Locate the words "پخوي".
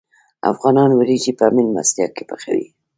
2.29-2.67